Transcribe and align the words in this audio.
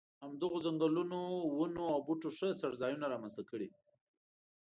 همدغو 0.23 0.57
ځنګلونو 0.65 1.19
ونو 1.57 1.83
او 1.93 1.99
بوټو 2.07 2.29
ښه 2.37 2.47
څړځایونه 2.61 3.05
را 3.11 3.17
منځته 3.21 3.43
کړي. 3.49 3.67